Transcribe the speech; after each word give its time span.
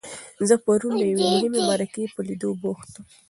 زه 0.47 0.55
پرون 0.65 0.93
د 0.99 1.03
یوې 1.11 1.25
مهمې 1.33 1.61
مرکې 1.69 2.03
په 2.15 2.21
لیدو 2.27 2.49
بوخت 2.61 2.91
وم. 2.95 3.05